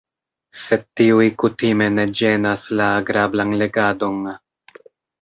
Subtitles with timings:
[0.59, 4.23] Sed tiuj kutime ne ĝenas la agrablan legadon.